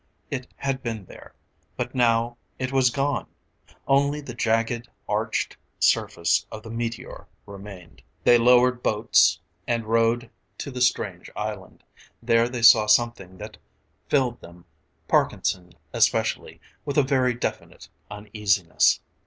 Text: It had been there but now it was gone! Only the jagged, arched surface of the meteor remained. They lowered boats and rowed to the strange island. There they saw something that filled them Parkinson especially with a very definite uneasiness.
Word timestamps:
It 0.31 0.47
had 0.55 0.81
been 0.81 1.05
there 1.05 1.35
but 1.77 1.93
now 1.93 2.35
it 2.57 2.71
was 2.71 2.89
gone! 2.89 3.27
Only 3.87 4.19
the 4.19 4.33
jagged, 4.33 4.89
arched 5.07 5.57
surface 5.77 6.43
of 6.51 6.63
the 6.63 6.71
meteor 6.71 7.27
remained. 7.45 8.01
They 8.23 8.39
lowered 8.39 8.81
boats 8.81 9.39
and 9.67 9.85
rowed 9.85 10.31
to 10.57 10.71
the 10.71 10.81
strange 10.81 11.29
island. 11.35 11.83
There 12.19 12.49
they 12.49 12.63
saw 12.63 12.87
something 12.87 13.37
that 13.37 13.57
filled 14.09 14.41
them 14.41 14.65
Parkinson 15.07 15.73
especially 15.93 16.59
with 16.83 16.97
a 16.97 17.03
very 17.03 17.35
definite 17.35 17.87
uneasiness. 18.09 19.01